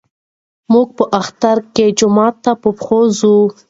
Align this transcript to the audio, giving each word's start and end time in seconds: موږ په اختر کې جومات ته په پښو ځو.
موږ 0.71 0.87
په 0.97 1.03
اختر 1.19 1.57
کې 1.73 1.85
جومات 1.99 2.35
ته 2.43 2.51
په 2.61 2.69
پښو 2.77 2.99
ځو. 3.19 3.35